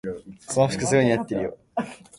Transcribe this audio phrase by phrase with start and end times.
[0.47, 1.57] その服すごく似合ってるよ。